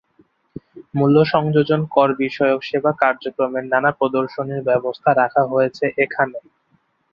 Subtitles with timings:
[0.93, 6.39] মূল্য সংযোজন করবিষয়ক সেবা কার্যক্রমের নানা প্রদর্শনীর ব্যবস্থা রাখা হয়েছে এখানে।